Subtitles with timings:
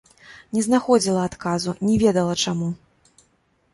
[0.57, 2.69] Не знаходзіла адказу, не ведала чаму.